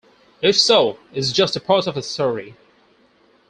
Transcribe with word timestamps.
If 0.41 0.59
so, 0.59 0.97
its 1.13 1.31
just 1.31 1.55
a 1.55 1.59
part 1.59 1.85
of 1.85 1.95
a 1.95 2.01
story. 2.01 2.55